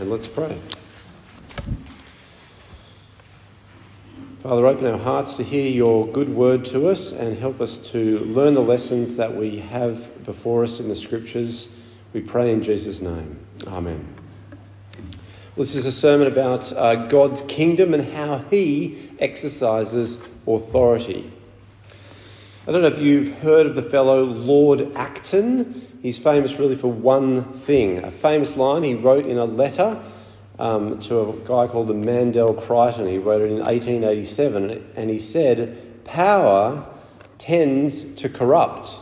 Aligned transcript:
and 0.00 0.10
let's 0.10 0.26
pray. 0.26 0.56
Father, 4.38 4.66
open 4.66 4.86
our 4.86 4.96
hearts 4.96 5.34
to 5.34 5.44
hear 5.44 5.70
your 5.70 6.06
good 6.06 6.30
word 6.30 6.64
to 6.66 6.88
us 6.88 7.12
and 7.12 7.36
help 7.36 7.60
us 7.60 7.76
to 7.76 8.20
learn 8.20 8.54
the 8.54 8.62
lessons 8.62 9.16
that 9.16 9.36
we 9.36 9.58
have 9.58 10.24
before 10.24 10.64
us 10.64 10.80
in 10.80 10.88
the 10.88 10.94
scriptures. 10.94 11.68
We 12.14 12.22
pray 12.22 12.50
in 12.50 12.62
Jesus' 12.62 13.02
name. 13.02 13.38
Amen. 13.66 14.14
This 15.54 15.74
is 15.74 15.84
a 15.84 15.92
sermon 15.92 16.26
about 16.26 16.72
uh, 16.72 17.06
God's 17.06 17.42
kingdom 17.42 17.92
and 17.92 18.02
how 18.02 18.38
he 18.38 19.10
exercises 19.18 20.16
authority. 20.46 21.30
I 22.70 22.72
don't 22.72 22.82
know 22.82 22.86
if 22.86 23.00
you've 23.00 23.36
heard 23.40 23.66
of 23.66 23.74
the 23.74 23.82
fellow 23.82 24.22
Lord 24.22 24.92
Acton. 24.94 25.98
He's 26.02 26.20
famous 26.20 26.56
really 26.56 26.76
for 26.76 26.86
one 26.86 27.42
thing 27.52 27.98
a 28.04 28.12
famous 28.12 28.56
line 28.56 28.84
he 28.84 28.94
wrote 28.94 29.26
in 29.26 29.38
a 29.38 29.44
letter 29.44 30.00
um, 30.56 31.00
to 31.00 31.18
a 31.18 31.32
guy 31.38 31.66
called 31.66 31.88
the 31.88 31.94
Mandell 31.94 32.56
Creighton. 32.64 33.08
He 33.08 33.18
wrote 33.18 33.42
it 33.42 33.50
in 33.50 33.58
1887, 33.58 34.92
and 34.94 35.10
he 35.10 35.18
said, 35.18 36.04
Power 36.04 36.86
tends 37.38 38.04
to 38.04 38.28
corrupt, 38.28 39.00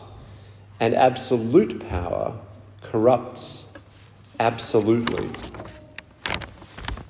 and 0.80 0.94
absolute 0.94 1.86
power 1.90 2.40
corrupts 2.80 3.66
absolutely. 4.40 5.28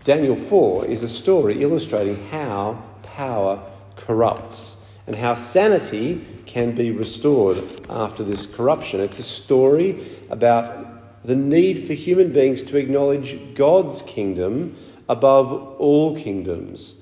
Daniel 0.02 0.34
4 0.34 0.86
is 0.86 1.04
a 1.04 1.08
story 1.08 1.62
illustrating 1.62 2.26
how 2.30 2.82
power 3.04 3.62
corrupts 3.94 4.74
and 5.08 5.16
how 5.16 5.34
sanity 5.34 6.22
can 6.44 6.74
be 6.74 6.90
restored 6.90 7.56
after 7.88 8.22
this 8.22 8.46
corruption. 8.46 9.00
It's 9.00 9.18
a 9.18 9.22
story 9.22 10.06
about 10.28 11.24
the 11.24 11.34
need 11.34 11.86
for 11.86 11.94
human 11.94 12.30
beings 12.30 12.62
to 12.64 12.76
acknowledge 12.76 13.54
God's 13.54 14.02
kingdom 14.02 14.76
above 15.08 15.50
all 15.80 16.14
kingdoms 16.14 16.94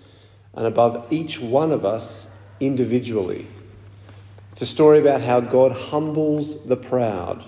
and 0.54 0.66
above 0.66 1.08
each 1.10 1.40
one 1.40 1.72
of 1.72 1.84
us 1.84 2.28
individually. 2.60 3.44
It's 4.52 4.62
a 4.62 4.66
story 4.66 5.00
about 5.00 5.20
how 5.20 5.40
God 5.40 5.72
humbles 5.72 6.64
the 6.64 6.76
proud 6.76 7.44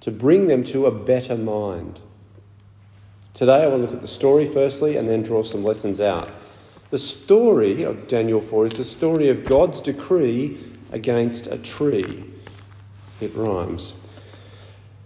to 0.00 0.10
bring 0.10 0.48
them 0.48 0.64
to 0.64 0.86
a 0.86 0.90
better 0.90 1.36
mind. 1.36 2.00
Today 3.34 3.62
I 3.62 3.66
will 3.68 3.78
look 3.78 3.92
at 3.92 4.00
the 4.00 4.08
story 4.08 4.46
firstly 4.46 4.96
and 4.96 5.08
then 5.08 5.22
draw 5.22 5.44
some 5.44 5.62
lessons 5.62 6.00
out. 6.00 6.28
The 6.90 6.98
story 6.98 7.84
of 7.84 8.08
Daniel 8.08 8.40
4 8.40 8.66
is 8.66 8.72
the 8.72 8.82
story 8.82 9.28
of 9.28 9.44
God's 9.44 9.80
decree 9.80 10.58
against 10.90 11.46
a 11.46 11.56
tree. 11.56 12.24
It 13.20 13.32
rhymes. 13.36 13.94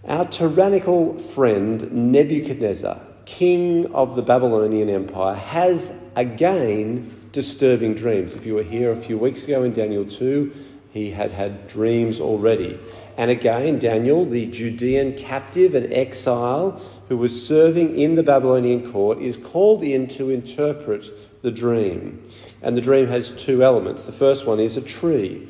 Our 0.08 0.24
tyrannical 0.24 1.18
friend 1.18 1.92
Nebuchadnezzar, 1.92 3.02
king 3.26 3.92
of 3.92 4.16
the 4.16 4.22
Babylonian 4.22 4.88
Empire, 4.88 5.34
has 5.34 5.92
again 6.16 7.28
disturbing 7.32 7.94
dreams. 7.94 8.34
If 8.34 8.46
you 8.46 8.54
were 8.54 8.62
here 8.62 8.90
a 8.90 8.96
few 8.96 9.18
weeks 9.18 9.44
ago 9.44 9.62
in 9.62 9.74
Daniel 9.74 10.06
2, 10.06 10.54
he 10.90 11.10
had 11.10 11.32
had 11.32 11.68
dreams 11.68 12.18
already. 12.18 12.80
And 13.18 13.30
again, 13.30 13.78
Daniel, 13.78 14.24
the 14.24 14.46
Judean 14.46 15.18
captive 15.18 15.74
and 15.74 15.92
exile 15.92 16.80
who 17.08 17.18
was 17.18 17.46
serving 17.46 17.98
in 17.98 18.14
the 18.14 18.22
Babylonian 18.22 18.90
court, 18.90 19.18
is 19.18 19.36
called 19.36 19.82
in 19.82 20.08
to 20.08 20.30
interpret 20.30 21.10
the 21.44 21.52
dream. 21.52 22.26
And 22.62 22.76
the 22.76 22.80
dream 22.80 23.06
has 23.08 23.30
two 23.30 23.62
elements. 23.62 24.02
The 24.02 24.12
first 24.12 24.46
one 24.46 24.58
is 24.58 24.76
a 24.76 24.80
tree. 24.80 25.46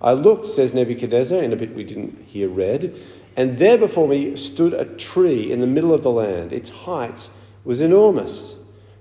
I 0.00 0.12
looked, 0.12 0.46
says 0.46 0.72
Nebuchadnezzar, 0.72 1.42
in 1.42 1.52
a 1.52 1.56
bit 1.56 1.74
we 1.74 1.84
didn't 1.84 2.22
hear 2.24 2.48
read, 2.48 2.96
and 3.36 3.58
there 3.58 3.76
before 3.76 4.08
me 4.08 4.36
stood 4.36 4.72
a 4.72 4.84
tree 4.84 5.50
in 5.50 5.60
the 5.60 5.66
middle 5.66 5.92
of 5.92 6.02
the 6.02 6.10
land. 6.10 6.52
Its 6.52 6.70
height 6.70 7.28
was 7.64 7.80
enormous. 7.80 8.54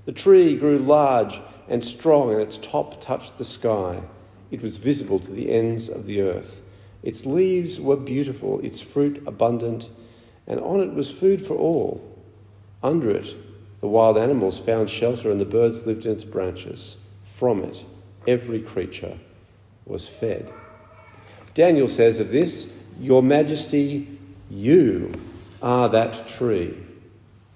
The 0.05 0.11
tree 0.11 0.57
grew 0.57 0.79
large 0.79 1.41
and 1.69 1.85
strong, 1.85 2.31
and 2.31 2.41
its 2.41 2.57
top 2.57 2.99
touched 2.99 3.37
the 3.37 3.45
sky. 3.45 4.01
It 4.49 4.61
was 4.61 4.77
visible 4.77 5.19
to 5.19 5.31
the 5.31 5.51
ends 5.51 5.89
of 5.89 6.05
the 6.05 6.21
earth. 6.21 6.61
Its 7.03 7.25
leaves 7.25 7.79
were 7.79 7.95
beautiful, 7.95 8.59
its 8.61 8.81
fruit 8.81 9.21
abundant, 9.27 9.89
and 10.47 10.59
on 10.59 10.81
it 10.81 10.93
was 10.93 11.11
food 11.11 11.45
for 11.45 11.55
all. 11.55 12.01
Under 12.81 13.11
it, 13.11 13.35
the 13.81 13.87
wild 13.87 14.17
animals 14.17 14.59
found 14.59 14.89
shelter, 14.89 15.31
and 15.31 15.41
the 15.41 15.45
birds 15.45 15.85
lived 15.85 16.05
in 16.05 16.11
its 16.11 16.23
branches. 16.23 16.95
From 17.25 17.63
it, 17.63 17.83
every 18.27 18.61
creature 18.61 19.17
was 19.85 20.07
fed. 20.07 20.53
Daniel 21.53 21.87
says 21.87 22.19
of 22.19 22.31
this, 22.31 22.67
Your 22.99 23.23
Majesty, 23.23 24.19
you 24.49 25.11
are 25.61 25.89
that 25.89 26.27
tree. 26.27 26.77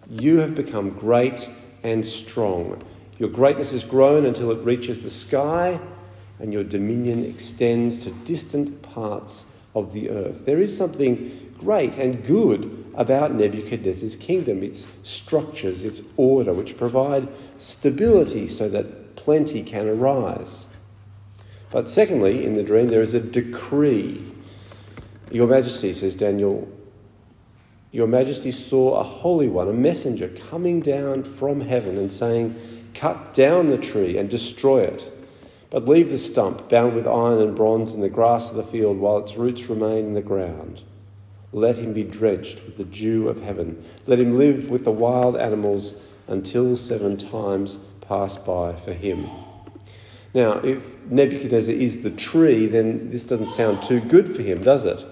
You 0.09 0.39
have 0.39 0.55
become 0.55 0.89
great 0.89 1.49
and 1.83 2.05
strong. 2.05 2.81
Your 3.19 3.29
greatness 3.29 3.71
has 3.71 3.83
grown 3.83 4.25
until 4.25 4.51
it 4.51 4.65
reaches 4.65 5.01
the 5.01 5.09
sky, 5.09 5.79
and 6.39 6.51
your 6.51 6.63
dominion 6.63 7.23
extends 7.23 7.99
to 8.03 8.11
distant 8.11 8.81
parts 8.81 9.45
of 9.73 9.93
the 9.93 10.09
earth. 10.09 10.45
There 10.45 10.59
is 10.59 10.75
something 10.75 11.53
great 11.59 11.97
and 11.97 12.25
good 12.25 12.84
about 12.95 13.33
Nebuchadnezzar's 13.33 14.15
kingdom 14.15 14.63
its 14.63 14.87
structures, 15.03 15.83
its 15.83 16.01
order, 16.17 16.53
which 16.53 16.77
provide 16.77 17.27
stability 17.57 18.47
so 18.47 18.69
that 18.69 19.15
plenty 19.15 19.63
can 19.63 19.87
arise. 19.87 20.65
But 21.71 21.89
secondly, 21.89 22.45
in 22.45 22.53
the 22.53 22.63
dream, 22.63 22.87
there 22.87 23.01
is 23.01 23.13
a 23.13 23.19
decree. 23.19 24.23
Your 25.31 25.47
Majesty, 25.47 25.93
says 25.93 26.15
Daniel, 26.15 26.71
your 27.91 28.07
Majesty 28.07 28.51
saw 28.51 28.99
a 28.99 29.03
holy 29.03 29.47
one, 29.47 29.67
a 29.67 29.73
messenger, 29.73 30.29
coming 30.49 30.81
down 30.81 31.23
from 31.23 31.61
heaven 31.61 31.97
and 31.97 32.11
saying, 32.11 32.55
Cut 32.93 33.33
down 33.33 33.67
the 33.67 33.77
tree 33.77 34.17
and 34.17 34.29
destroy 34.29 34.83
it, 34.83 35.11
but 35.69 35.85
leave 35.85 36.09
the 36.09 36.17
stump 36.17 36.69
bound 36.69 36.95
with 36.95 37.07
iron 37.07 37.41
and 37.41 37.55
bronze 37.55 37.93
in 37.93 38.01
the 38.01 38.09
grass 38.09 38.49
of 38.49 38.55
the 38.55 38.63
field 38.63 38.97
while 38.97 39.17
its 39.17 39.35
roots 39.35 39.67
remain 39.67 40.05
in 40.05 40.13
the 40.13 40.21
ground. 40.21 40.81
Let 41.55 41.77
him 41.77 41.93
be 41.93 42.03
drenched 42.03 42.65
with 42.65 42.75
the 42.75 42.83
dew 42.83 43.29
of 43.29 43.41
heaven. 43.41 43.81
Let 44.07 44.19
him 44.19 44.37
live 44.37 44.69
with 44.69 44.83
the 44.83 44.91
wild 44.91 45.37
animals 45.37 45.93
until 46.27 46.75
seven 46.75 47.15
times 47.15 47.79
pass 48.01 48.35
by 48.35 48.75
for 48.75 48.91
him. 48.91 49.29
Now, 50.33 50.59
if 50.59 50.83
Nebuchadnezzar 51.09 51.73
is 51.73 52.01
the 52.01 52.11
tree, 52.11 52.67
then 52.67 53.09
this 53.09 53.23
doesn't 53.23 53.51
sound 53.51 53.81
too 53.81 54.01
good 54.01 54.35
for 54.35 54.41
him, 54.41 54.63
does 54.63 54.83
it? 54.83 55.05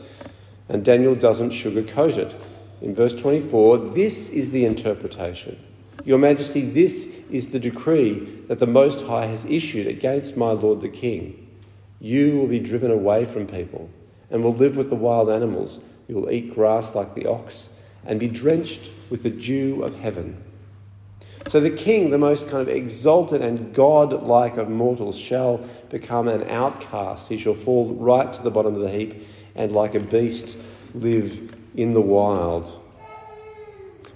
And 0.68 0.84
Daniel 0.84 1.16
doesn't 1.16 1.52
sugarcoat 1.52 2.18
it 2.18 2.36
in 2.84 2.94
verse 2.94 3.14
24, 3.14 3.78
this 3.78 4.28
is 4.28 4.50
the 4.50 4.66
interpretation. 4.66 5.58
Your 6.04 6.18
Majesty, 6.18 6.60
this 6.60 7.08
is 7.32 7.48
the 7.48 7.60
decree 7.60 8.44
that 8.50 8.60
the 8.60 8.68
Most 8.68 9.06
High 9.06 9.28
has 9.28 9.46
issued 9.46 9.88
against 9.88 10.36
my 10.36 10.52
Lord 10.52 10.82
the 10.82 10.90
King. 10.90 11.48
You 12.02 12.36
will 12.36 12.48
be 12.48 12.60
driven 12.60 12.92
away 12.92 13.24
from 13.24 13.48
people 13.48 13.90
and 14.30 14.44
will 14.44 14.52
live 14.52 14.76
with 14.76 14.90
the 14.90 14.98
wild 14.98 15.30
animals. 15.30 15.80
You 16.08 16.16
will 16.16 16.32
eat 16.32 16.54
grass 16.54 16.96
like 16.96 17.16
the 17.16 17.28
ox 17.28 17.70
and 18.06 18.20
be 18.20 18.28
drenched 18.28 18.92
with 19.10 19.24
the 19.24 19.30
dew 19.30 19.84
of 19.84 19.96
heaven. 20.00 20.44
So 21.50 21.60
the 21.60 21.70
king, 21.70 22.10
the 22.10 22.18
most 22.18 22.48
kind 22.48 22.62
of 22.62 22.70
exalted 22.74 23.42
and 23.42 23.74
God 23.74 24.24
like 24.24 24.58
of 24.58 24.70
mortals, 24.70 25.18
shall 25.18 25.58
become 25.90 26.28
an 26.28 26.50
outcast. 26.50 27.30
He 27.30 27.38
shall 27.38 27.54
fall 27.54 27.94
right 27.94 28.32
to 28.32 28.42
the 28.42 28.52
bottom 28.52 28.76
of 28.76 28.82
the 28.82 28.90
heap 28.90 29.26
and, 29.56 29.72
like 29.72 29.94
a 29.94 30.00
beast, 30.00 30.58
live 30.94 31.56
in 31.76 31.94
the 31.94 32.02
wild. 32.02 32.80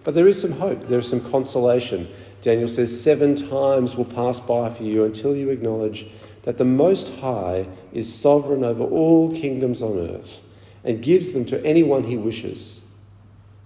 But 0.04 0.16
there 0.16 0.28
is 0.28 0.40
some 0.40 0.54
hope, 0.54 0.88
there 0.88 1.00
is 1.00 1.10
some 1.10 1.20
consolation. 1.20 2.08
Daniel 2.42 2.70
says, 2.70 3.02
Seven 3.02 3.36
times 3.36 3.98
will 3.98 4.06
pass 4.06 4.40
by 4.40 4.70
for 4.70 4.84
you 4.84 5.04
until 5.04 5.36
you 5.36 5.50
acknowledge 5.50 6.08
that 6.44 6.58
the 6.58 6.66
Most 6.66 7.10
High 7.16 7.68
is 7.92 8.14
sovereign 8.14 8.64
over 8.64 8.84
all 8.84 9.32
kingdoms 9.36 9.82
on 9.82 10.00
earth 10.00 10.44
and 10.88 11.04
gives 11.04 11.34
them 11.34 11.44
to 11.44 11.64
anyone 11.66 12.06
he 12.06 12.16
wishes. 12.16 12.80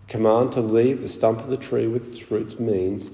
Command 0.08 0.52
to 0.54 0.60
leave 0.60 1.02
the 1.02 1.08
stump 1.08 1.40
of 1.40 1.50
the 1.50 1.56
tree 1.56 1.88
with 1.88 2.10
its 2.10 2.32
roots 2.32 2.60
means 2.60 3.12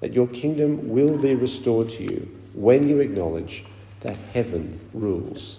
that 0.00 0.14
your 0.14 0.26
kingdom 0.28 0.88
will 0.88 1.18
be 1.18 1.34
restored 1.34 1.90
to 1.90 2.02
you 2.02 2.36
when 2.54 2.88
you 2.88 3.00
acknowledge 3.00 3.64
that 4.00 4.16
heaven 4.32 4.80
rules. 4.94 5.58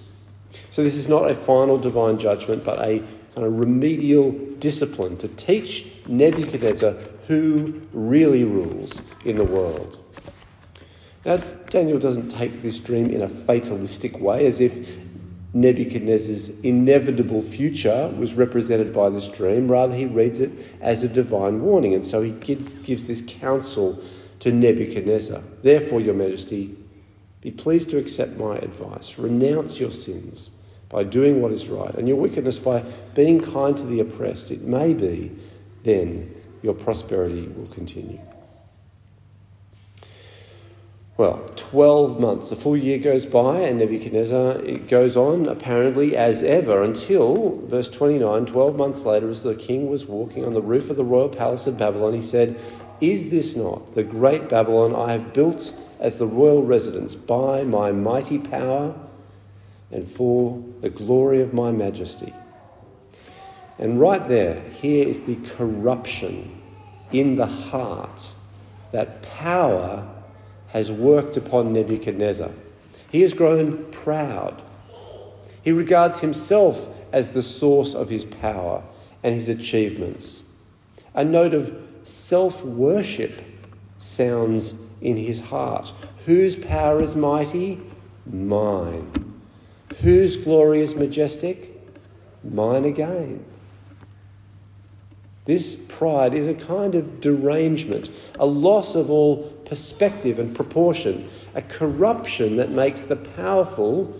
So, 0.71 0.83
this 0.83 0.95
is 0.95 1.07
not 1.07 1.29
a 1.29 1.35
final 1.35 1.77
divine 1.77 2.17
judgment, 2.17 2.65
but 2.65 2.79
a 2.79 2.99
kind 3.35 3.47
of 3.47 3.57
remedial 3.57 4.31
discipline 4.59 5.15
to 5.17 5.27
teach 5.29 5.85
Nebuchadnezzar 6.07 6.95
who 7.27 7.81
really 7.93 8.43
rules 8.43 9.01
in 9.23 9.37
the 9.37 9.45
world. 9.45 9.97
Now, 11.23 11.37
Daniel 11.69 11.99
doesn't 11.99 12.29
take 12.29 12.63
this 12.63 12.79
dream 12.79 13.11
in 13.11 13.21
a 13.21 13.29
fatalistic 13.29 14.19
way, 14.19 14.47
as 14.47 14.59
if 14.59 14.89
Nebuchadnezzar's 15.53 16.49
inevitable 16.63 17.41
future 17.41 18.13
was 18.17 18.33
represented 18.35 18.93
by 18.93 19.09
this 19.09 19.27
dream. 19.27 19.69
Rather, 19.69 19.93
he 19.93 20.05
reads 20.05 20.39
it 20.39 20.51
as 20.79 21.03
a 21.03 21.09
divine 21.09 21.61
warning, 21.61 21.93
and 21.93 22.05
so 22.05 22.21
he 22.21 22.31
gives 22.31 23.07
this 23.07 23.21
counsel 23.27 24.01
to 24.39 24.51
Nebuchadnezzar. 24.51 25.41
Therefore, 25.61 25.99
Your 25.99 26.13
Majesty, 26.13 26.77
be 27.41 27.51
pleased 27.51 27.89
to 27.89 27.97
accept 27.97 28.37
my 28.37 28.57
advice. 28.57 29.17
Renounce 29.17 29.79
your 29.79 29.91
sins 29.91 30.51
by 30.89 31.03
doing 31.03 31.41
what 31.41 31.51
is 31.51 31.67
right, 31.67 31.93
and 31.95 32.07
your 32.07 32.17
wickedness 32.17 32.59
by 32.59 32.83
being 33.15 33.39
kind 33.39 33.75
to 33.77 33.83
the 33.83 33.99
oppressed, 33.99 34.51
it 34.51 34.61
may 34.61 34.93
be 34.93 35.31
then 35.83 36.33
your 36.61 36.73
prosperity 36.73 37.47
will 37.47 37.67
continue. 37.67 38.19
Well, 41.21 41.51
12 41.55 42.19
months, 42.19 42.51
a 42.51 42.55
full 42.55 42.75
year 42.75 42.97
goes 42.97 43.27
by, 43.27 43.59
and 43.59 43.77
Nebuchadnezzar 43.77 44.53
it 44.63 44.87
goes 44.87 45.15
on 45.15 45.45
apparently 45.45 46.17
as 46.17 46.41
ever 46.41 46.81
until, 46.81 47.59
verse 47.67 47.89
29, 47.89 48.47
12 48.47 48.75
months 48.75 49.05
later, 49.05 49.29
as 49.29 49.43
the 49.43 49.53
king 49.53 49.87
was 49.87 50.07
walking 50.07 50.43
on 50.43 50.55
the 50.55 50.63
roof 50.63 50.89
of 50.89 50.97
the 50.97 51.03
royal 51.03 51.29
palace 51.29 51.67
of 51.67 51.77
Babylon, 51.77 52.15
he 52.15 52.21
said, 52.21 52.59
Is 53.01 53.29
this 53.29 53.55
not 53.55 53.93
the 53.93 54.01
great 54.01 54.49
Babylon 54.49 54.95
I 54.95 55.11
have 55.11 55.31
built 55.31 55.75
as 55.99 56.15
the 56.15 56.25
royal 56.25 56.63
residence 56.63 57.13
by 57.13 57.65
my 57.65 57.91
mighty 57.91 58.39
power 58.39 58.95
and 59.91 60.09
for 60.09 60.59
the 60.79 60.89
glory 60.89 61.39
of 61.39 61.53
my 61.53 61.71
majesty? 61.71 62.33
And 63.77 63.99
right 63.99 64.27
there, 64.27 64.59
here 64.71 65.07
is 65.07 65.19
the 65.19 65.35
corruption 65.35 66.59
in 67.11 67.35
the 67.35 67.45
heart 67.45 68.33
that 68.91 69.21
power 69.21 70.17
has 70.71 70.91
worked 70.91 71.37
upon 71.37 71.73
Nebuchadnezzar. 71.73 72.51
He 73.11 73.21
has 73.21 73.33
grown 73.33 73.85
proud. 73.91 74.61
He 75.61 75.71
regards 75.71 76.19
himself 76.19 76.87
as 77.11 77.29
the 77.29 77.41
source 77.41 77.93
of 77.93 78.09
his 78.09 78.25
power 78.25 78.83
and 79.23 79.35
his 79.35 79.49
achievements. 79.49 80.43
A 81.13 81.23
note 81.23 81.53
of 81.53 81.75
self 82.03 82.63
worship 82.63 83.43
sounds 83.97 84.75
in 85.01 85.17
his 85.17 85.39
heart. 85.39 85.91
Whose 86.25 86.55
power 86.55 87.01
is 87.01 87.15
mighty? 87.15 87.79
Mine. 88.25 89.11
Whose 90.01 90.37
glory 90.37 90.81
is 90.81 90.95
majestic? 90.95 91.79
Mine 92.43 92.85
again. 92.85 93.45
This 95.45 95.75
pride 95.75 96.33
is 96.33 96.47
a 96.47 96.53
kind 96.53 96.95
of 96.95 97.19
derangement, 97.19 98.09
a 98.39 98.45
loss 98.45 98.95
of 98.95 99.09
all 99.09 99.51
perspective 99.71 100.37
and 100.37 100.53
proportion, 100.53 101.29
a 101.55 101.61
corruption 101.61 102.57
that 102.57 102.69
makes 102.69 103.03
the 103.03 103.15
powerful 103.15 104.13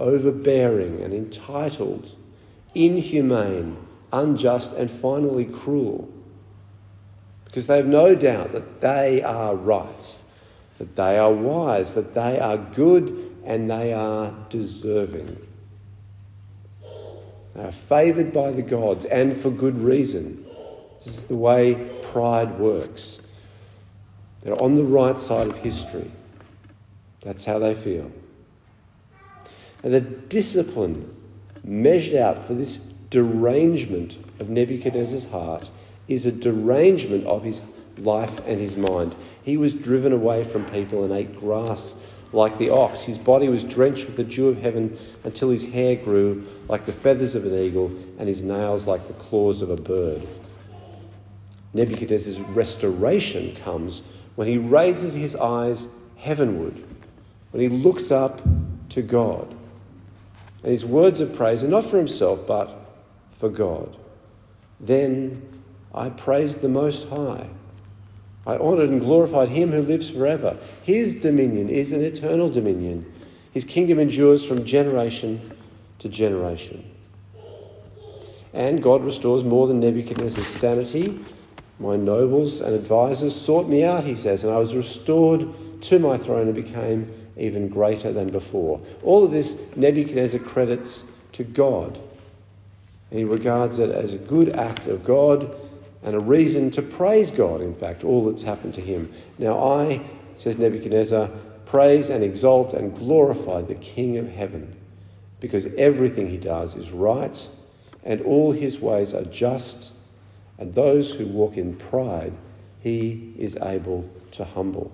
overbearing 0.00 1.00
and 1.00 1.14
entitled, 1.14 2.10
inhumane, 2.74 3.76
unjust, 4.12 4.72
and 4.72 4.90
finally 4.90 5.44
cruel. 5.44 6.12
Because 7.44 7.68
they 7.68 7.76
have 7.76 7.86
no 7.86 8.16
doubt 8.16 8.50
that 8.50 8.80
they 8.80 9.22
are 9.22 9.54
right, 9.54 10.18
that 10.78 10.96
they 10.96 11.16
are 11.16 11.32
wise, 11.32 11.92
that 11.92 12.12
they 12.14 12.40
are 12.40 12.56
good, 12.58 13.32
and 13.44 13.70
they 13.70 13.92
are 13.92 14.34
deserving. 14.48 15.38
They 17.54 17.62
are 17.62 17.70
favoured 17.70 18.32
by 18.32 18.50
the 18.50 18.62
gods, 18.62 19.04
and 19.04 19.36
for 19.36 19.52
good 19.52 19.78
reason. 19.78 20.44
This 20.98 21.18
is 21.18 21.22
the 21.22 21.36
way 21.36 21.76
pride 22.10 22.58
works. 22.58 23.20
They're 24.46 24.62
on 24.62 24.76
the 24.76 24.84
right 24.84 25.18
side 25.18 25.48
of 25.48 25.58
history. 25.58 26.08
That's 27.22 27.44
how 27.44 27.58
they 27.58 27.74
feel. 27.74 28.12
And 29.82 29.92
the 29.92 30.00
discipline 30.00 31.12
measured 31.64 32.14
out 32.14 32.46
for 32.46 32.54
this 32.54 32.76
derangement 33.10 34.18
of 34.38 34.48
Nebuchadnezzar's 34.48 35.24
heart 35.24 35.68
is 36.06 36.26
a 36.26 36.30
derangement 36.30 37.26
of 37.26 37.42
his 37.42 37.60
life 37.98 38.38
and 38.46 38.60
his 38.60 38.76
mind. 38.76 39.16
He 39.42 39.56
was 39.56 39.74
driven 39.74 40.12
away 40.12 40.44
from 40.44 40.64
people 40.66 41.02
and 41.02 41.12
ate 41.12 41.36
grass 41.40 41.96
like 42.32 42.56
the 42.58 42.70
ox. 42.70 43.02
His 43.02 43.18
body 43.18 43.48
was 43.48 43.64
drenched 43.64 44.06
with 44.06 44.14
the 44.14 44.22
dew 44.22 44.46
of 44.46 44.62
heaven 44.62 44.96
until 45.24 45.50
his 45.50 45.64
hair 45.64 45.96
grew 45.96 46.46
like 46.68 46.86
the 46.86 46.92
feathers 46.92 47.34
of 47.34 47.46
an 47.46 47.58
eagle 47.58 47.88
and 48.20 48.28
his 48.28 48.44
nails 48.44 48.86
like 48.86 49.08
the 49.08 49.14
claws 49.14 49.60
of 49.60 49.70
a 49.70 49.76
bird. 49.76 50.22
Nebuchadnezzar's 51.74 52.38
restoration 52.38 53.52
comes 53.56 54.02
when 54.36 54.46
he 54.46 54.58
raises 54.58 55.14
his 55.14 55.34
eyes 55.34 55.88
heavenward, 56.16 56.84
when 57.50 57.62
he 57.62 57.68
looks 57.68 58.10
up 58.10 58.40
to 58.90 59.02
God. 59.02 59.50
And 60.62 60.72
his 60.72 60.84
words 60.84 61.20
of 61.20 61.34
praise 61.34 61.64
are 61.64 61.68
not 61.68 61.86
for 61.86 61.96
himself, 61.98 62.46
but 62.46 63.02
for 63.32 63.48
God. 63.48 63.96
Then 64.78 65.42
I 65.94 66.10
praised 66.10 66.60
the 66.60 66.68
Most 66.68 67.08
High. 67.08 67.48
I 68.46 68.56
honoured 68.56 68.90
and 68.90 69.00
glorified 69.00 69.48
him 69.48 69.72
who 69.72 69.82
lives 69.82 70.10
forever. 70.10 70.56
His 70.82 71.14
dominion 71.14 71.68
is 71.68 71.92
an 71.92 72.02
eternal 72.02 72.48
dominion. 72.48 73.10
His 73.52 73.64
kingdom 73.64 73.98
endures 73.98 74.44
from 74.44 74.64
generation 74.64 75.56
to 75.98 76.08
generation. 76.08 76.92
And 78.52 78.82
God 78.82 79.04
restores 79.04 79.44
more 79.44 79.66
than 79.66 79.80
Nebuchadnezzar's 79.80 80.46
sanity 80.46 81.18
my 81.78 81.96
nobles 81.96 82.60
and 82.60 82.74
advisers 82.74 83.34
sought 83.34 83.68
me 83.68 83.84
out, 83.84 84.04
he 84.04 84.14
says, 84.14 84.44
and 84.44 84.52
I 84.52 84.58
was 84.58 84.74
restored 84.74 85.46
to 85.82 85.98
my 85.98 86.16
throne 86.16 86.46
and 86.46 86.54
became 86.54 87.10
even 87.36 87.68
greater 87.68 88.12
than 88.12 88.28
before. 88.28 88.80
All 89.02 89.24
of 89.24 89.30
this 89.30 89.56
Nebuchadnezzar 89.76 90.40
credits 90.40 91.04
to 91.32 91.44
God. 91.44 91.98
And 93.10 93.18
he 93.18 93.24
regards 93.24 93.78
it 93.78 93.90
as 93.90 94.14
a 94.14 94.18
good 94.18 94.50
act 94.56 94.86
of 94.86 95.04
God 95.04 95.54
and 96.02 96.14
a 96.14 96.20
reason 96.20 96.70
to 96.72 96.82
praise 96.82 97.30
God, 97.30 97.60
in 97.60 97.74
fact, 97.74 98.04
all 98.04 98.24
that's 98.24 98.42
happened 98.42 98.74
to 98.74 98.80
him. 98.80 99.12
Now 99.38 99.58
I, 99.58 100.00
says 100.34 100.56
Nebuchadnezzar, 100.56 101.30
praise 101.66 102.10
and 102.10 102.24
exalt 102.24 102.72
and 102.72 102.96
glorify 102.96 103.62
the 103.62 103.74
King 103.74 104.16
of 104.16 104.28
heaven, 104.30 104.74
because 105.40 105.66
everything 105.76 106.30
he 106.30 106.38
does 106.38 106.74
is 106.74 106.90
right 106.90 107.48
and 108.06 108.22
all 108.22 108.52
his 108.52 108.78
ways 108.78 109.12
are 109.12 109.24
just 109.24 109.92
and 110.58 110.74
those 110.74 111.12
who 111.12 111.26
walk 111.26 111.56
in 111.56 111.76
pride, 111.76 112.32
he 112.80 113.34
is 113.38 113.56
able 113.62 114.08
to 114.32 114.44
humble. 114.44 114.92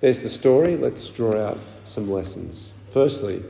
There's 0.00 0.18
the 0.18 0.28
story. 0.28 0.76
Let's 0.76 1.08
draw 1.08 1.36
out 1.36 1.58
some 1.84 2.10
lessons. 2.10 2.70
Firstly, 2.92 3.42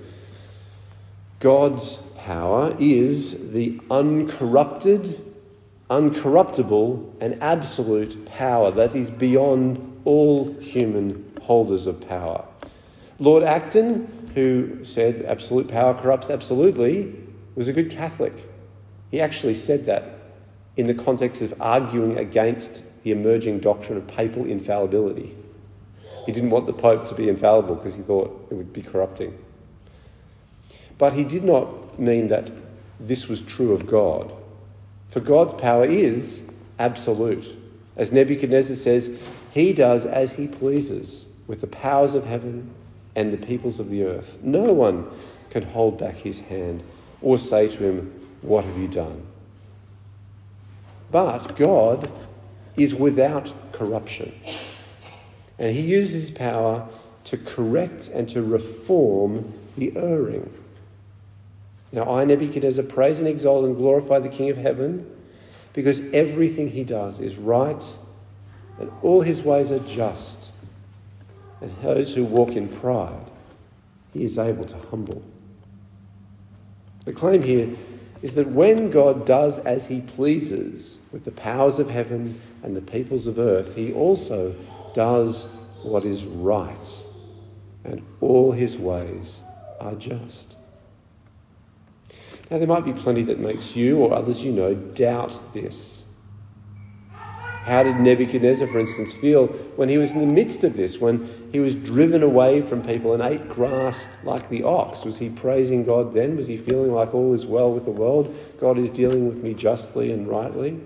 God's 1.40 1.96
power 2.16 2.74
is 2.78 3.52
the 3.52 3.80
uncorrupted, 3.90 5.20
uncorruptible, 5.90 7.12
and 7.20 7.42
absolute 7.42 8.26
power 8.26 8.70
that 8.70 8.94
is 8.94 9.10
beyond 9.10 10.00
all 10.04 10.52
human 10.60 11.32
holders 11.42 11.86
of 11.86 12.00
power. 12.08 12.44
Lord 13.18 13.42
Acton, 13.42 14.30
who 14.34 14.84
said 14.84 15.24
absolute 15.24 15.68
power 15.68 15.94
corrupts 15.94 16.30
absolutely, 16.30 17.14
was 17.54 17.68
a 17.68 17.72
good 17.72 17.90
Catholic. 17.90 18.34
He 19.10 19.20
actually 19.20 19.54
said 19.54 19.84
that 19.86 20.10
in 20.76 20.86
the 20.86 20.94
context 20.94 21.42
of 21.42 21.54
arguing 21.60 22.18
against 22.18 22.82
the 23.02 23.12
emerging 23.12 23.60
doctrine 23.60 23.96
of 23.96 24.06
papal 24.06 24.44
infallibility. 24.44 25.36
He 26.26 26.32
didn't 26.32 26.50
want 26.50 26.66
the 26.66 26.72
Pope 26.72 27.06
to 27.06 27.14
be 27.14 27.28
infallible 27.28 27.76
because 27.76 27.94
he 27.94 28.02
thought 28.02 28.48
it 28.50 28.54
would 28.54 28.72
be 28.72 28.82
corrupting. 28.82 29.38
But 30.98 31.12
he 31.12 31.24
did 31.24 31.44
not 31.44 31.98
mean 31.98 32.26
that 32.28 32.50
this 32.98 33.28
was 33.28 33.42
true 33.42 33.72
of 33.72 33.86
God. 33.86 34.32
For 35.10 35.20
God's 35.20 35.54
power 35.54 35.84
is 35.84 36.42
absolute. 36.78 37.56
As 37.96 38.12
Nebuchadnezzar 38.12 38.76
says, 38.76 39.16
he 39.52 39.72
does 39.72 40.04
as 40.04 40.34
he 40.34 40.46
pleases 40.46 41.26
with 41.46 41.60
the 41.60 41.66
powers 41.66 42.14
of 42.14 42.26
heaven 42.26 42.70
and 43.14 43.32
the 43.32 43.38
peoples 43.38 43.78
of 43.78 43.88
the 43.88 44.02
earth. 44.02 44.38
No 44.42 44.72
one 44.72 45.08
can 45.50 45.62
hold 45.62 45.98
back 45.98 46.16
his 46.16 46.40
hand 46.40 46.82
or 47.22 47.38
say 47.38 47.68
to 47.68 47.84
him, 47.84 48.25
what 48.46 48.64
have 48.64 48.78
you 48.78 48.88
done? 48.88 49.26
But 51.10 51.56
God 51.56 52.10
is 52.76 52.94
without 52.94 53.52
corruption. 53.72 54.32
And 55.58 55.74
he 55.74 55.82
uses 55.82 56.28
his 56.28 56.30
power 56.30 56.86
to 57.24 57.36
correct 57.38 58.08
and 58.08 58.28
to 58.28 58.42
reform 58.42 59.52
the 59.76 59.96
erring. 59.96 60.52
Now, 61.92 62.10
I, 62.10 62.24
Nebuchadnezzar, 62.24 62.84
praise 62.84 63.18
and 63.18 63.28
exalt 63.28 63.64
and 63.64 63.76
glorify 63.76 64.18
the 64.18 64.28
King 64.28 64.50
of 64.50 64.56
heaven 64.56 65.10
because 65.72 66.00
everything 66.12 66.70
he 66.70 66.84
does 66.84 67.18
is 67.18 67.36
right 67.36 67.98
and 68.78 68.90
all 69.02 69.22
his 69.22 69.42
ways 69.42 69.72
are 69.72 69.80
just. 69.80 70.50
And 71.60 71.74
those 71.82 72.14
who 72.14 72.24
walk 72.24 72.50
in 72.50 72.68
pride, 72.68 73.30
he 74.12 74.24
is 74.24 74.38
able 74.38 74.64
to 74.64 74.76
humble. 74.90 75.22
The 77.06 77.12
claim 77.12 77.42
here 77.42 77.70
is 78.22 78.34
that 78.34 78.48
when 78.48 78.90
God 78.90 79.26
does 79.26 79.58
as 79.58 79.86
he 79.86 80.00
pleases 80.00 80.98
with 81.12 81.24
the 81.24 81.30
powers 81.30 81.78
of 81.78 81.90
heaven 81.90 82.40
and 82.62 82.76
the 82.76 82.80
peoples 82.80 83.26
of 83.26 83.38
earth, 83.38 83.76
he 83.76 83.92
also 83.92 84.54
does 84.94 85.44
what 85.82 86.04
is 86.04 86.24
right, 86.24 87.04
and 87.84 88.04
all 88.20 88.52
his 88.52 88.76
ways 88.76 89.40
are 89.78 89.94
just. 89.94 90.56
Now, 92.50 92.58
there 92.58 92.66
might 92.66 92.84
be 92.84 92.92
plenty 92.92 93.22
that 93.24 93.38
makes 93.38 93.76
you 93.76 93.98
or 93.98 94.14
others 94.14 94.42
you 94.42 94.52
know 94.52 94.74
doubt 94.74 95.52
this. 95.52 96.04
How 97.66 97.82
did 97.82 97.98
Nebuchadnezzar, 97.98 98.68
for 98.68 98.78
instance, 98.78 99.12
feel 99.12 99.48
when 99.74 99.88
he 99.88 99.98
was 99.98 100.12
in 100.12 100.20
the 100.20 100.26
midst 100.26 100.62
of 100.62 100.76
this, 100.76 101.00
when 101.00 101.48
he 101.50 101.58
was 101.58 101.74
driven 101.74 102.22
away 102.22 102.62
from 102.62 102.80
people 102.80 103.12
and 103.12 103.20
ate 103.20 103.48
grass 103.48 104.06
like 104.22 104.48
the 104.50 104.62
ox? 104.62 105.04
Was 105.04 105.18
he 105.18 105.30
praising 105.30 105.84
God 105.84 106.12
then? 106.12 106.36
Was 106.36 106.46
he 106.46 106.58
feeling 106.58 106.92
like 106.92 107.12
all 107.12 107.34
is 107.34 107.44
well 107.44 107.72
with 107.72 107.84
the 107.84 107.90
world? 107.90 108.32
God 108.60 108.78
is 108.78 108.88
dealing 108.88 109.26
with 109.26 109.42
me 109.42 109.52
justly 109.52 110.12
and 110.12 110.28
rightly? 110.28 110.78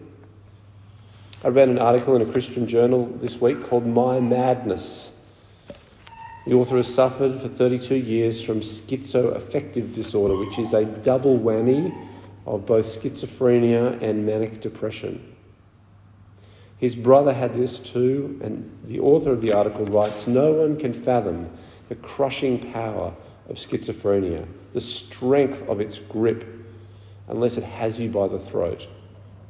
I 1.45 1.49
read 1.49 1.69
an 1.69 1.79
article 1.79 2.17
in 2.17 2.23
a 2.23 2.33
Christian 2.33 2.67
journal 2.67 3.05
this 3.21 3.39
week 3.43 3.63
called 3.65 3.87
My 3.87 4.19
Madness. 4.19 5.13
The 6.47 6.55
author 6.55 6.79
has 6.79 6.93
suffered 6.93 7.39
for 7.39 7.49
32 7.49 7.95
years 7.97 8.43
from 8.43 8.61
schizoaffective 8.61 9.93
disorder, 9.93 10.35
which 10.35 10.59
is 10.59 10.73
a 10.73 10.87
double 10.87 11.39
whammy 11.39 11.95
of 12.47 12.65
both 12.65 12.87
schizophrenia 12.87 14.01
and 14.01 14.25
manic 14.25 14.63
depression. 14.63 15.30
His 16.81 16.97
brother 16.97 17.35
had 17.35 17.53
this 17.53 17.79
too, 17.79 18.41
and 18.43 18.71
the 18.87 19.01
author 19.01 19.33
of 19.33 19.43
the 19.43 19.53
article 19.53 19.85
writes 19.85 20.27
No 20.27 20.53
one 20.53 20.79
can 20.79 20.95
fathom 20.95 21.51
the 21.91 21.95
crushing 21.95 22.73
power 22.73 23.13
of 23.51 23.57
schizophrenia, 23.57 24.47
the 24.73 24.81
strength 24.81 25.63
of 25.69 25.79
its 25.79 25.99
grip, 25.99 26.47
unless 27.29 27.59
it 27.59 27.65
has 27.65 27.99
you 27.99 28.09
by 28.09 28.29
the 28.29 28.39
throat. 28.39 28.89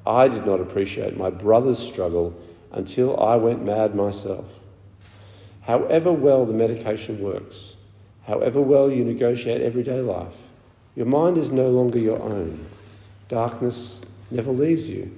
I 0.05 0.27
did 0.27 0.45
not 0.45 0.61
appreciate 0.61 1.17
my 1.17 1.31
brother's 1.31 1.79
struggle 1.79 2.35
until 2.73 3.19
I 3.21 3.37
went 3.37 3.65
mad 3.65 3.95
myself. 3.95 4.47
However 5.61 6.13
well 6.13 6.45
the 6.45 6.53
medication 6.53 7.21
works, 7.21 7.77
however 8.27 8.61
well 8.61 8.91
you 8.91 9.05
negotiate 9.05 9.61
everyday 9.61 10.01
life, 10.01 10.35
your 10.97 11.07
mind 11.07 11.39
is 11.39 11.53
no 11.53 11.69
longer 11.69 12.01
your 12.01 12.21
own. 12.21 12.67
Darkness 13.29 14.01
never 14.33 14.51
leaves 14.51 14.89
you. 14.89 15.17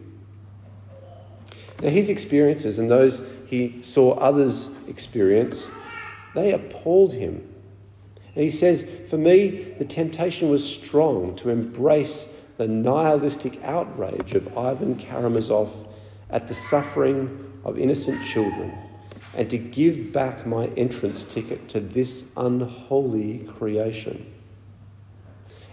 Now, 1.82 1.90
his 1.90 2.08
experiences 2.08 2.78
and 2.78 2.90
those 2.90 3.20
he 3.46 3.82
saw 3.82 4.12
others 4.12 4.70
experience, 4.86 5.70
they 6.34 6.52
appalled 6.52 7.12
him. 7.12 7.46
And 8.34 8.44
he 8.44 8.50
says, 8.50 8.86
For 9.10 9.18
me, 9.18 9.74
the 9.78 9.84
temptation 9.84 10.48
was 10.48 10.64
strong 10.64 11.34
to 11.36 11.50
embrace 11.50 12.28
the 12.56 12.68
nihilistic 12.68 13.62
outrage 13.64 14.34
of 14.34 14.56
Ivan 14.56 14.94
Karamazov 14.94 15.88
at 16.30 16.48
the 16.48 16.54
suffering 16.54 17.52
of 17.64 17.78
innocent 17.78 18.24
children 18.24 18.72
and 19.34 19.50
to 19.50 19.58
give 19.58 20.12
back 20.12 20.46
my 20.46 20.66
entrance 20.76 21.24
ticket 21.24 21.68
to 21.70 21.80
this 21.80 22.24
unholy 22.36 23.38
creation. 23.58 24.32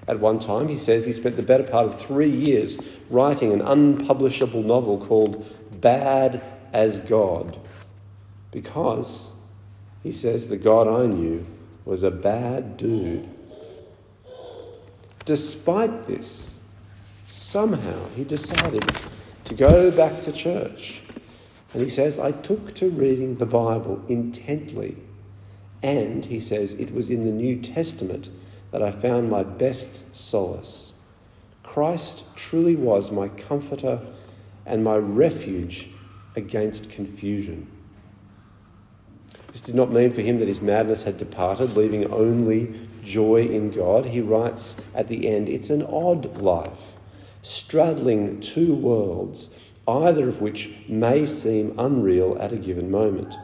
At 0.07 0.19
one 0.19 0.39
time, 0.39 0.69
he 0.69 0.77
says 0.77 1.05
he 1.05 1.13
spent 1.13 1.35
the 1.35 1.43
better 1.43 1.63
part 1.63 1.85
of 1.85 2.01
three 2.01 2.29
years 2.29 2.79
writing 3.11 3.51
an 3.51 3.61
unpublishable 3.61 4.63
novel 4.63 4.97
called 4.97 5.45
Bad 5.81 6.41
as 6.73 6.99
God 6.99 7.57
because, 8.51 9.33
he 10.03 10.11
says, 10.11 10.47
the 10.47 10.57
God 10.57 10.87
I 10.87 11.05
knew 11.05 11.45
was 11.85 12.03
a 12.03 12.11
bad 12.11 12.77
dude. 12.77 13.29
Despite 15.25 16.07
this, 16.07 16.55
somehow 17.27 18.07
he 18.15 18.23
decided 18.23 18.85
to 19.45 19.53
go 19.53 19.91
back 19.91 20.21
to 20.21 20.31
church 20.31 21.01
and 21.73 21.83
he 21.83 21.89
says, 21.89 22.17
I 22.17 22.31
took 22.31 22.73
to 22.75 22.89
reading 22.89 23.35
the 23.35 23.45
Bible 23.45 24.03
intently. 24.07 24.97
And 25.83 26.25
he 26.25 26.39
says, 26.39 26.73
it 26.73 26.93
was 26.93 27.09
in 27.09 27.25
the 27.25 27.31
New 27.31 27.61
Testament 27.61 28.29
that 28.71 28.81
I 28.81 28.91
found 28.91 29.29
my 29.29 29.43
best 29.43 30.03
solace. 30.15 30.93
Christ 31.61 32.23
truly 32.35 32.75
was 32.75 33.11
my 33.11 33.27
comforter 33.27 34.01
and 34.65 34.83
my 34.83 34.97
refuge 34.97 35.89
against 36.35 36.89
confusion. 36.89 37.69
This 39.51 39.61
did 39.61 39.75
not 39.75 39.91
mean 39.91 40.11
for 40.11 40.21
him 40.21 40.37
that 40.37 40.47
his 40.47 40.61
madness 40.61 41.03
had 41.03 41.17
departed, 41.17 41.75
leaving 41.75 42.11
only 42.11 42.73
joy 43.03 43.47
in 43.47 43.71
God. 43.71 44.05
He 44.05 44.21
writes 44.21 44.75
at 44.93 45.07
the 45.07 45.27
end, 45.27 45.49
It's 45.49 45.71
an 45.71 45.83
odd 45.83 46.37
life, 46.37 46.95
straddling 47.41 48.41
two 48.41 48.75
worlds 48.75 49.49
either 49.87 50.29
of 50.29 50.39
which 50.39 50.69
may 50.87 51.25
seem 51.25 51.73
unreal 51.79 52.37
at 52.39 52.53
a 52.53 52.57
given 52.57 52.91
moment. 52.91 53.35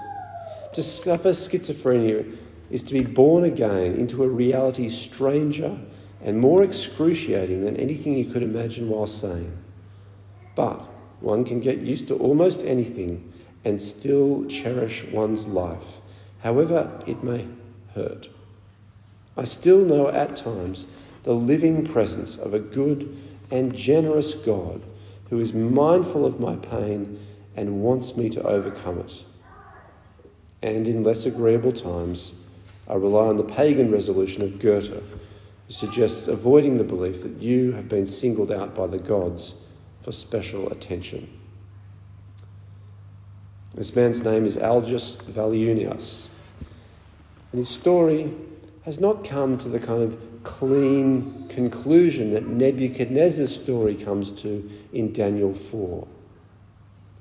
To 0.74 0.84
suffer 0.84 1.29
schizophrenia 1.29 2.38
is 2.69 2.84
to 2.84 2.93
be 2.93 3.03
born 3.03 3.43
again 3.43 3.95
into 3.95 4.24
a 4.24 4.27
reality 4.27 4.89
stranger 4.89 5.79
and 6.24 6.39
more 6.39 6.63
excruciating 6.63 7.63
than 7.63 7.77
anything 7.77 8.17
you 8.17 8.25
could 8.25 8.43
imagine 8.43 8.89
while 8.89 9.07
sane. 9.07 9.57
But 10.55 10.88
one 11.25 11.44
can 11.44 11.60
get 11.60 11.79
used 11.79 12.08
to 12.08 12.15
almost 12.15 12.62
anything 12.62 13.34
and 13.65 13.82
still 13.82 14.46
cherish 14.46 15.03
one's 15.12 15.48
life, 15.48 16.00
however 16.41 17.01
it 17.08 17.24
may 17.24 17.48
hurt. 17.96 18.29
I 19.36 19.46
still 19.46 19.84
know 19.84 20.08
at 20.10 20.36
times 20.36 20.86
the 21.24 21.34
living 21.34 21.84
presence 21.84 22.36
of 22.36 22.53
a 22.53 22.60
good 22.60 23.17
and 23.50 23.75
generous 23.75 24.36
God 24.36 24.84
who 25.29 25.39
is 25.39 25.51
mindful 25.51 26.25
of 26.25 26.39
my 26.39 26.55
pain 26.58 27.20
and 27.55 27.82
wants 27.82 28.15
me 28.15 28.29
to 28.29 28.44
overcome 28.44 29.00
it. 29.00 29.24
And 30.62 30.88
in 30.88 31.03
less 31.03 31.25
agreeable 31.25 31.72
times, 31.72 32.34
I 32.88 32.94
rely 32.94 33.25
on 33.25 33.38
the 33.38 33.44
pagan 33.44 33.91
resolution 33.91 34.44
of 34.44 34.60
Goethe, 34.60 34.94
who 34.94 35.74
suggests 35.74 36.27
avoiding 36.27 36.77
the 36.77 36.84
belief 36.84 37.24
that 37.24 37.41
you 37.41 37.72
have 37.72 37.89
been 37.89 38.05
singled 38.05 38.51
out 38.51 38.75
by 38.75 38.86
the 38.86 39.00
gods 39.00 39.55
for 40.06 40.12
special 40.12 40.72
attention. 40.72 41.28
This 43.74 43.96
man's 43.96 44.22
name 44.22 44.46
is 44.46 44.56
Algis 44.56 45.18
Valiunas, 45.24 46.28
and 47.52 47.58
his 47.58 47.70
story 47.70 48.32
has 48.84 49.00
not 49.00 49.24
come 49.24 49.58
to 49.58 49.68
the 49.68 49.80
kind 49.80 50.04
of 50.04 50.16
clean 50.44 51.48
conclusion 51.50 52.32
that 52.34 52.46
Nebuchadnezzar's 52.46 53.56
story 53.56 53.96
comes 53.96 54.32
to 54.34 54.70
in 54.94 55.12
Daniel 55.12 55.56
4. 55.56 56.08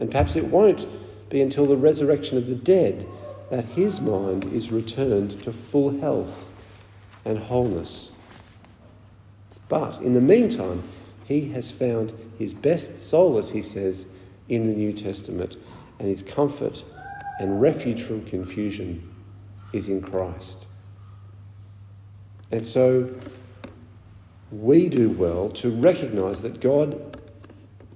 And 0.01 0.11
perhaps 0.11 0.37
it 0.37 0.45
won't 0.45 0.87
be 1.31 1.41
until 1.41 1.65
the 1.65 1.79
resurrection 1.79 2.37
of 2.37 2.49
the 2.49 2.55
dead 2.55 3.07
that 3.49 3.65
his 3.65 3.99
mind 3.99 4.45
is 4.53 4.71
returned 4.71 5.43
to 5.43 5.55
full 5.55 5.99
health 6.01 6.51
and 7.25 7.39
wholeness. 7.39 8.11
But 9.71 10.03
in 10.03 10.13
the 10.13 10.21
meantime, 10.21 10.83
he 11.25 11.49
has 11.51 11.73
found 11.73 12.13
his 12.39 12.55
best 12.55 12.99
solace, 12.99 13.51
he 13.51 13.63
says, 13.63 14.07
in 14.49 14.65
the 14.65 14.75
New 14.75 14.93
Testament, 14.93 15.57
and 15.99 16.09
his 16.09 16.23
comfort 16.23 16.85
and 17.39 17.61
refuge 17.61 18.03
from 18.03 18.25
confusion 18.25 19.11
is 19.73 19.89
in 19.89 20.01
Christ. 20.01 20.67
And 22.53 22.65
so 22.65 23.13
we 24.53 24.89
do 24.89 25.11
well 25.11 25.49
to 25.51 25.71
recognize 25.71 26.43
that 26.43 26.61
God 26.61 27.19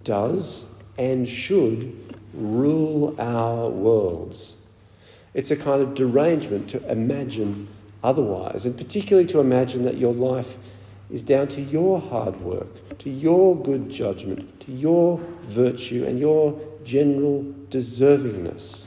does 0.03 0.65
and 0.97 1.29
should 1.29 2.17
rule 2.35 3.15
our 3.21 3.69
worlds. 3.69 4.55
It's 5.35 5.51
a 5.51 5.57
kind 5.57 5.83
of 5.83 5.95
derangement 5.95 6.71
to 6.71 6.91
imagine 6.91 7.69
otherwise, 8.03 8.65
and 8.65 8.77
particularly 8.77 9.29
to 9.29 9.41
imagine 9.41 9.83
that 9.83 9.99
your 9.99 10.13
life 10.13 10.59
is 11.11 11.23
down 11.23 11.49
to 11.49 11.61
your 11.61 12.01
hard 12.01 12.41
work, 12.41 12.69
to 12.99 13.11
your 13.11 13.57
good 13.57 13.91
judgment, 13.91 14.61
to 14.61 14.73
your 14.73 15.19
virtue, 15.43 16.05
and 16.05 16.19
your 16.19 16.61
general 16.85 17.43
deservingness. 17.71 18.87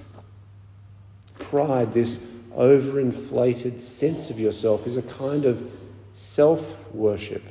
Pride, 1.39 1.93
this 1.93 2.19
overinflated 2.55 3.79
sense 3.79 4.29
of 4.29 4.39
yourself 4.39 4.85
is 4.85 4.97
a 4.97 5.01
kind 5.01 5.45
of 5.45 5.69
self 6.13 6.91
worship. 6.93 7.43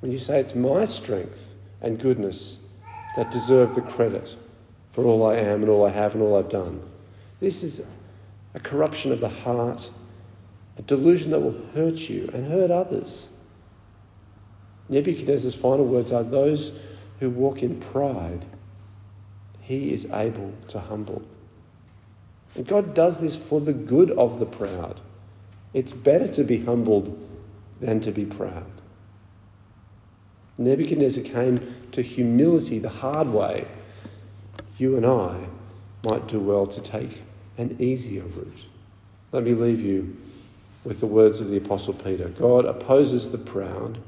When 0.00 0.10
you 0.10 0.18
say 0.18 0.40
it's 0.40 0.54
my 0.54 0.84
strength 0.84 1.54
and 1.80 1.98
goodness 1.98 2.58
that 3.16 3.30
deserve 3.30 3.74
the 3.74 3.82
credit 3.82 4.34
for 4.92 5.04
all 5.04 5.28
I 5.28 5.36
am 5.36 5.62
and 5.62 5.70
all 5.70 5.84
I 5.84 5.90
have 5.90 6.14
and 6.14 6.22
all 6.22 6.36
I've 6.36 6.48
done. 6.48 6.82
This 7.40 7.62
is 7.62 7.82
a 8.54 8.60
corruption 8.60 9.12
of 9.12 9.20
the 9.20 9.28
heart, 9.28 9.90
a 10.78 10.82
delusion 10.82 11.30
that 11.32 11.40
will 11.40 11.60
hurt 11.74 12.08
you 12.08 12.28
and 12.32 12.46
hurt 12.46 12.70
others. 12.70 13.28
Nebuchadnezzar's 14.92 15.54
final 15.54 15.86
words 15.86 16.12
are 16.12 16.22
those 16.22 16.70
who 17.18 17.30
walk 17.30 17.62
in 17.62 17.80
pride, 17.80 18.44
he 19.62 19.90
is 19.90 20.06
able 20.12 20.52
to 20.68 20.80
humble. 20.80 21.22
And 22.54 22.66
God 22.66 22.94
does 22.94 23.16
this 23.16 23.34
for 23.34 23.58
the 23.60 23.72
good 23.72 24.10
of 24.10 24.38
the 24.38 24.44
proud. 24.44 25.00
It's 25.72 25.92
better 25.92 26.28
to 26.28 26.44
be 26.44 26.58
humbled 26.58 27.18
than 27.80 28.00
to 28.00 28.12
be 28.12 28.26
proud. 28.26 28.70
Nebuchadnezzar 30.58 31.24
came 31.24 31.74
to 31.92 32.02
humility 32.02 32.78
the 32.78 32.90
hard 32.90 33.28
way. 33.28 33.66
You 34.76 34.96
and 34.96 35.06
I 35.06 35.46
might 36.04 36.28
do 36.28 36.38
well 36.38 36.66
to 36.66 36.80
take 36.82 37.22
an 37.56 37.76
easier 37.78 38.24
route. 38.24 38.66
Let 39.32 39.44
me 39.44 39.54
leave 39.54 39.80
you 39.80 40.14
with 40.84 41.00
the 41.00 41.06
words 41.06 41.40
of 41.40 41.48
the 41.48 41.56
Apostle 41.56 41.94
Peter 41.94 42.28
God 42.28 42.66
opposes 42.66 43.30
the 43.30 43.38
proud, 43.38 43.98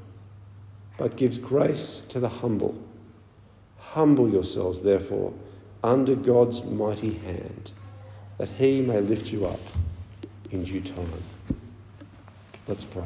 but 0.97 1.17
gives 1.17 1.39
grace 1.39 2.03
to 2.09 2.21
the 2.21 2.29
humble. 2.29 2.77
Humble 3.79 4.29
yourselves, 4.29 4.81
therefore, 4.81 5.33
under 5.83 6.15
God's 6.15 6.63
mighty 6.63 7.15
hand 7.15 7.71
that 8.39 8.49
he 8.49 8.81
may 8.81 9.01
lift 9.01 9.33
you 9.33 9.47
up 9.47 9.61
in 10.51 10.65
due 10.65 10.81
time. 10.81 11.23
Let's 12.67 12.85
pray. 12.85 13.05